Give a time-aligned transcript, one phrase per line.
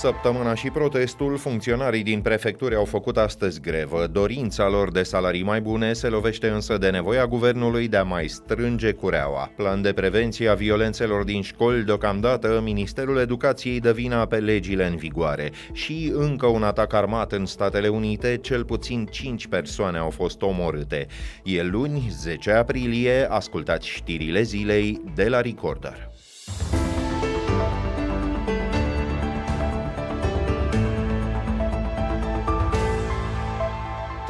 [0.00, 4.06] Săptămâna și protestul, funcționarii din prefecturi au făcut astăzi grevă.
[4.06, 8.28] Dorința lor de salarii mai bune se lovește însă de nevoia guvernului de a mai
[8.28, 9.50] strânge cureaua.
[9.56, 14.96] Plan de prevenție a violențelor din școli, deocamdată Ministerul Educației dă vina pe legile în
[14.96, 15.52] vigoare.
[15.72, 21.06] Și încă un atac armat în Statele Unite, cel puțin 5 persoane au fost omorâte.
[21.44, 26.10] E luni, 10 aprilie, ascultați știrile zilei de la Recorder.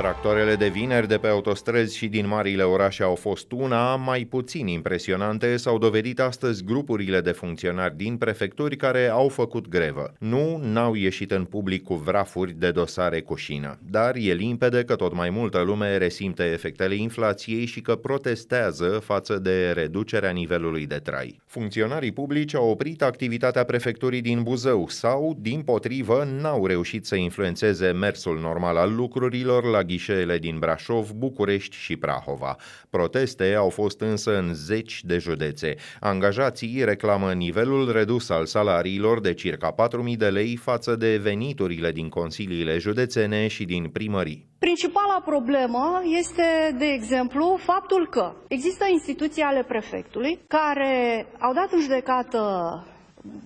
[0.00, 4.66] Tractoarele de vineri de pe autostrăzi și din marile orașe au fost una, mai puțin
[4.66, 10.12] impresionante s-au dovedit astăzi grupurile de funcționari din prefecturi care au făcut grevă.
[10.18, 14.96] Nu, n-au ieșit în public cu vrafuri de dosare cu șină, dar e limpede că
[14.96, 21.01] tot mai multă lume resimte efectele inflației și că protestează față de reducerea nivelului de
[21.02, 21.40] trai.
[21.46, 27.90] Funcționarii publici au oprit activitatea prefecturii din Buzău sau, din potrivă, n-au reușit să influențeze
[27.90, 32.57] mersul normal al lucrurilor la ghișeele din Brașov, București și Prahova.
[32.91, 35.74] Proteste au fost însă în zeci de județe.
[36.01, 39.74] Angajații reclamă nivelul redus al salariilor de circa
[40.11, 44.49] 4.000 de lei față de veniturile din consiliile județene și din primării.
[44.59, 51.80] Principala problemă este, de exemplu, faptul că există instituții ale prefectului care au dat în
[51.80, 52.41] judecată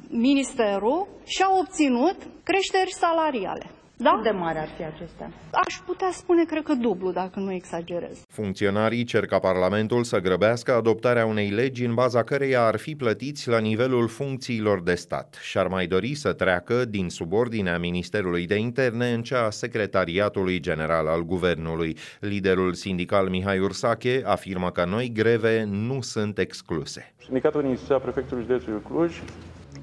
[0.08, 3.66] ministerul și au obținut creșteri salariale.
[3.96, 4.10] Da?
[4.10, 5.30] Cât de mari ar fi acestea?
[5.66, 8.22] Aș putea spune, cred că dublu, dacă nu exagerez.
[8.28, 13.48] Funcționarii cer ca Parlamentul să grăbească adoptarea unei legi în baza căreia ar fi plătiți
[13.48, 18.54] la nivelul funcțiilor de stat și ar mai dori să treacă din subordinea Ministerului de
[18.54, 21.96] Interne în cea a Secretariatului General al Guvernului.
[22.20, 27.14] Liderul sindical Mihai Ursache afirmă că noi greve nu sunt excluse.
[27.24, 29.22] Sindicatul din Prefectului Județului Cluj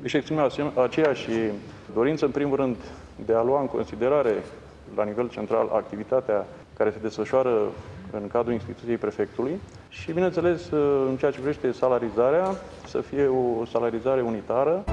[0.02, 0.52] își exprimă
[0.84, 1.30] aceeași
[1.94, 2.76] dorință, în primul rând,
[3.26, 4.44] de a lua în considerare
[4.96, 6.46] la nivel central activitatea
[6.78, 7.58] care se desfășoară
[8.12, 9.60] în cadrul instituției prefectului
[9.90, 10.70] și, bineînțeles,
[11.08, 12.56] în ceea ce privește salarizarea,
[12.88, 14.84] să fie o salarizare unitară.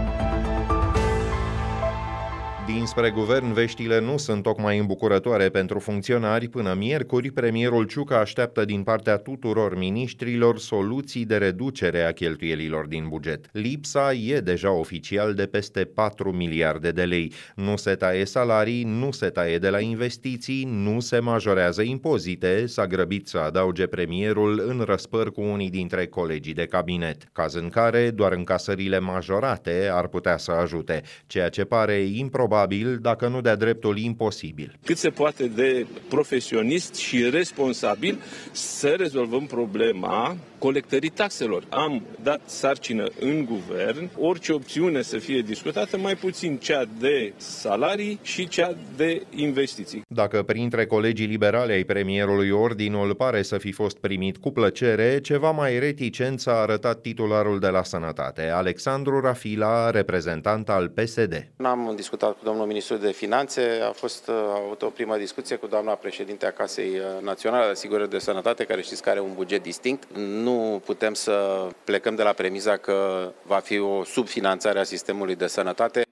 [2.74, 6.48] Dinspre guvern, veștile nu sunt tocmai îmbucurătoare pentru funcționari.
[6.48, 13.08] Până miercuri, premierul Ciucă așteaptă din partea tuturor miniștrilor soluții de reducere a cheltuielilor din
[13.08, 13.48] buget.
[13.52, 17.32] Lipsa e deja oficial de peste 4 miliarde de lei.
[17.54, 22.86] Nu se taie salarii, nu se taie de la investiții, nu se majorează impozite, s-a
[22.86, 28.10] grăbit să adauge premierul în răspăr cu unii dintre colegii de cabinet, caz în care
[28.10, 33.54] doar încasările majorate ar putea să ajute, ceea ce pare improbabil probabil, dacă nu de-a
[33.54, 34.78] dreptul imposibil.
[34.84, 38.18] Cât se poate de profesionist și responsabil
[38.52, 41.64] să rezolvăm problema colectării taxelor.
[41.68, 48.18] Am dat sarcină în guvern, orice opțiune să fie discutată, mai puțin cea de salarii
[48.22, 50.02] și cea de investiții.
[50.08, 55.50] Dacă printre colegii liberale ai premierului ordinul pare să fi fost primit cu plăcere, ceva
[55.50, 61.50] mai reticent s-a arătat titularul de la Sănătate, Alexandru Rafila, reprezentant al PSD.
[61.56, 65.66] N-am discutat cu domnul ministru de finanțe, a fost a avut o primă discuție cu
[65.66, 66.90] doamna președinte a Casei
[67.22, 70.04] Naționale de Asigurări de Sănătate, care știți că are un buget distinct.
[70.16, 70.47] Nu
[70.84, 76.07] putem să plecăm de la premiza că va fi o subfinanțare a sistemului de sănătate.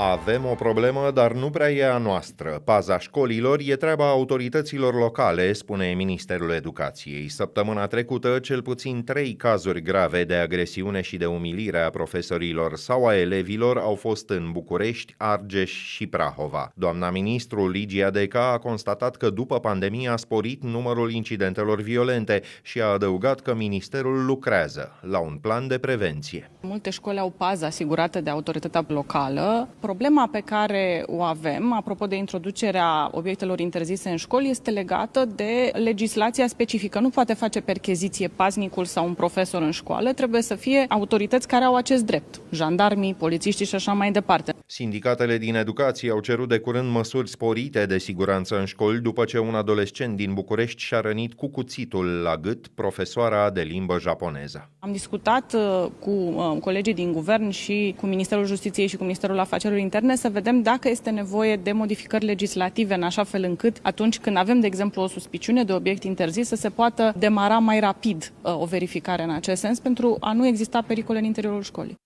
[0.00, 2.60] Avem o problemă, dar nu prea e a noastră.
[2.64, 7.28] Paza școlilor e treaba autorităților locale, spune Ministerul Educației.
[7.28, 13.06] Săptămâna trecută, cel puțin trei cazuri grave de agresiune și de umilire a profesorilor sau
[13.06, 16.72] a elevilor au fost în București, Argeș și Prahova.
[16.74, 22.80] Doamna ministru Ligia Deca a constatat că după pandemie a sporit numărul incidentelor violente și
[22.80, 26.50] a adăugat că ministerul lucrează la un plan de prevenție.
[26.60, 32.16] Multe școli au pază asigurată de autoritatea locală Problema pe care o avem, apropo de
[32.16, 37.00] introducerea obiectelor interzise în școli, este legată de legislația specifică.
[37.00, 41.64] Nu poate face percheziție paznicul sau un profesor în școală, trebuie să fie autorități care
[41.64, 44.54] au acest drept, jandarmii, polițiștii și așa mai departe.
[44.66, 49.38] Sindicatele din educație au cerut de curând măsuri sporite de siguranță în școli după ce
[49.38, 54.70] un adolescent din București și-a rănit cu cuțitul la gât profesoara de limbă japoneză.
[54.78, 59.38] Am discutat uh, cu uh, colegii din guvern și cu Ministerul Justiției și cu Ministerul
[59.38, 64.18] Afacerilor interne să vedem dacă este nevoie de modificări legislative în așa fel încât atunci
[64.18, 68.32] când avem, de exemplu, o suspiciune de obiect interzis să se poată demara mai rapid
[68.42, 71.96] uh, o verificare în acest sens pentru a nu exista pericole în interiorul școlii.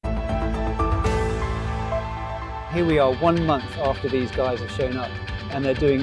[2.72, 5.10] Here we are one month after these guys have shown up
[5.54, 6.02] and they're doing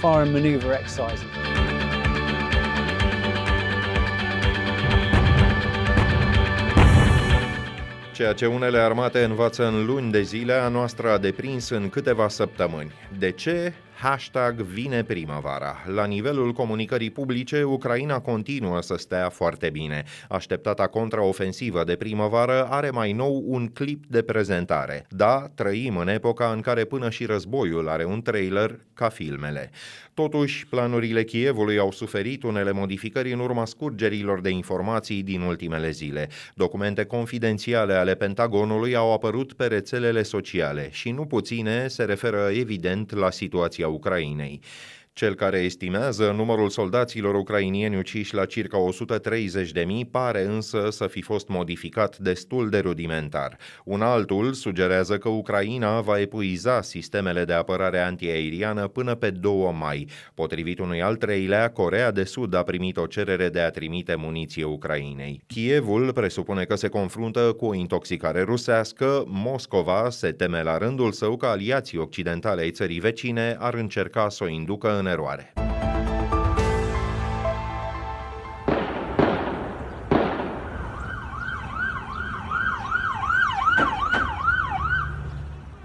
[0.00, 1.93] foreign maneuver exercises.
[8.14, 12.28] Ceea ce unele armate învață în luni de zile, a noastră a deprins în câteva
[12.28, 12.92] săptămâni.
[13.18, 13.72] De ce?
[14.04, 15.76] Hashtag vine primăvara.
[15.86, 20.04] La nivelul comunicării publice, Ucraina continuă să stea foarte bine.
[20.28, 25.06] Așteptata contraofensivă de primăvară are mai nou un clip de prezentare.
[25.08, 29.70] Da, trăim în epoca în care până și războiul are un trailer ca filmele.
[30.14, 36.28] Totuși, planurile Kievului au suferit unele modificări în urma scurgerilor de informații din ultimele zile.
[36.54, 43.14] Documente confidențiale ale Pentagonului au apărut pe rețelele sociale și nu puține se referă evident
[43.14, 44.60] la situația Ucrainei.
[45.14, 51.06] Cel care estimează numărul soldaților ucrainieni uciși la circa 130 de mii pare însă să
[51.06, 53.56] fi fost modificat destul de rudimentar.
[53.84, 60.08] Un altul sugerează că Ucraina va epuiza sistemele de apărare antiaeriană până pe 2 mai.
[60.34, 64.64] Potrivit unui al treilea, Corea de Sud a primit o cerere de a trimite muniție
[64.64, 65.42] Ucrainei.
[65.46, 71.36] Kievul presupune că se confruntă cu o intoxicare rusească, Moscova se teme la rândul său
[71.36, 75.63] că aliații occidentale ai țării vecine ar încerca să o inducă în în eroare.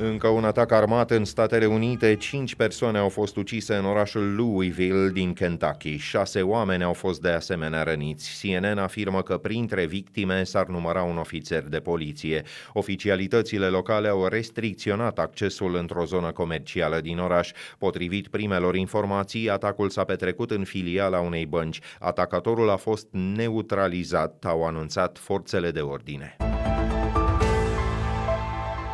[0.02, 5.10] Încă un atac armat în Statele Unite, cinci persoane au fost ucise în orașul Louisville
[5.10, 5.98] din Kentucky.
[5.98, 8.40] Șase oameni au fost de asemenea răniți.
[8.42, 12.44] CNN afirmă că printre victime s-ar număra un ofițer de poliție.
[12.74, 17.52] Oficialitățile locale au restricționat accesul într-o zonă comercială din oraș.
[17.78, 21.80] Potrivit primelor informații, atacul s-a petrecut în filiala unei bănci.
[22.00, 26.38] Atacatorul a fost neutralizat, au anunțat forțele de ordine.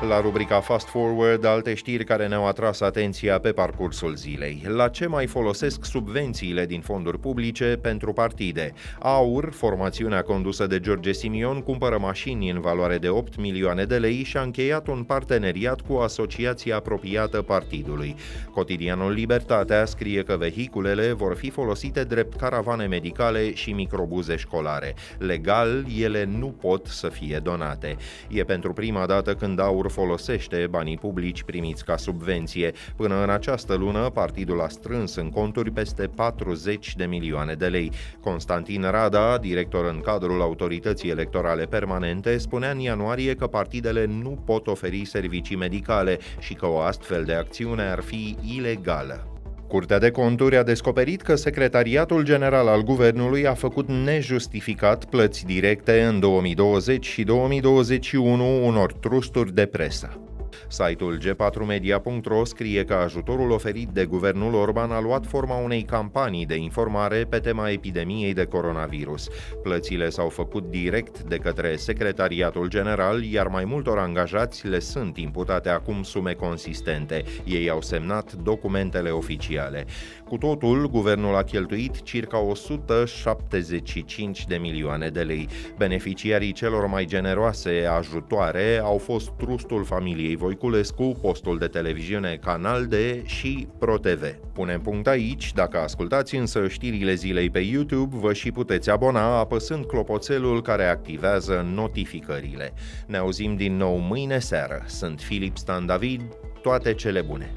[0.10, 4.64] La rubrica Fast Forward, alte știri care ne-au atras atenția pe parcursul zilei.
[4.68, 8.74] La ce mai folosesc subvențiile din fonduri publice pentru partide?
[9.00, 14.24] AUR, formațiunea condusă de George Simion, cumpără mașini în valoare de 8 milioane de lei
[14.24, 18.16] și a încheiat un parteneriat cu o asociație apropiată partidului.
[18.54, 24.96] Cotidianul Libertatea scrie că vehiculele vor fi folosite drept caravane medicale și microbuze școlare.
[25.18, 27.98] Legal, ele nu pot să fie donate.
[28.28, 32.72] E pentru prima dată când AUR folosește banii publici primiți ca subvenție.
[32.96, 37.92] Până în această lună, partidul a strâns în conturi peste 40 de milioane de lei.
[38.20, 44.68] Constantin Rada, director în cadrul Autorității Electorale Permanente, spunea în ianuarie că partidele nu pot
[44.68, 49.35] oferi servicii medicale și că o astfel de acțiune ar fi ilegală.
[49.76, 56.02] Curtea de conturi a descoperit că Secretariatul General al Guvernului a făcut nejustificat plăți directe
[56.02, 60.25] în 2020 și 2021 unor trusturi de presă.
[60.68, 66.56] Site-ul g4media.ro scrie că ajutorul oferit de guvernul Orban a luat forma unei campanii de
[66.56, 69.28] informare pe tema epidemiei de coronavirus.
[69.64, 75.70] Plățile s-au făcut direct de către Secretariatul General, iar mai multor angajați le sunt imputate
[75.70, 77.24] acum sume consistente.
[77.44, 79.86] Ei au semnat documentele oficiale.
[80.28, 85.48] Cu totul, guvernul a cheltuit circa 175 de milioane de lei.
[85.78, 92.94] Beneficiarii celor mai generoase ajutoare au fost trustul familiei Voiculescu, postul de televiziune Canal D
[93.26, 94.24] și ProTV.
[94.54, 99.86] Punem punct aici, dacă ascultați însă știrile zilei pe YouTube, vă și puteți abona apăsând
[99.86, 102.74] clopoțelul care activează notificările.
[103.08, 104.84] Ne auzim din nou mâine seară.
[104.88, 106.22] Sunt Filip Stan David,
[106.62, 107.52] toate cele bune!